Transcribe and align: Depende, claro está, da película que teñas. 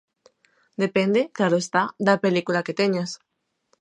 Depende, 0.83 1.21
claro 1.37 1.55
está, 1.63 1.83
da 2.05 2.21
película 2.25 2.65
que 2.65 2.77
teñas. 2.81 3.11